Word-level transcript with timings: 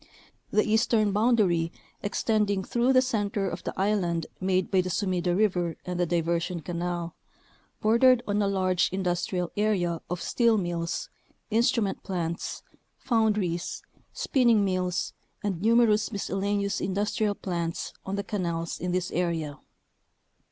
The 0.49 0.63
eastern 0.67 1.11
boundary, 1.11 1.71
extending 2.01 2.63
through 2.63 2.91
the 2.91 3.03
center 3.03 3.47
of 3.47 3.63
the 3.63 3.79
island 3.79 4.25
made 4.39 4.71
by 4.71 4.81
the 4.81 4.89
Sumida 4.89 5.35
River 5.35 5.77
and 5.85 5.99
the 5.99 6.07
Diver 6.07 6.39
sion 6.39 6.61
Canal, 6.61 7.13
bordered 7.81 8.23
on 8.27 8.41
a 8.41 8.47
large 8.47 8.89
industrial 8.91 9.51
area 9.55 10.01
of 10.09 10.19
steel 10.19 10.57
mills, 10.57 11.09
instrument 11.51 12.01
plants, 12.01 12.63
foundries, 12.97 13.83
spinning 14.11 14.65
mills, 14.65 15.13
and 15.43 15.61
numerous 15.61 16.11
miscellaneous 16.11 16.81
in 16.81 16.95
dustrial 16.95 17.39
plants 17.39 17.93
on 18.03 18.15
the 18.15 18.23
canals 18.23 18.79
in 18.79 18.93
this 18.93 19.11
area. 19.11 19.59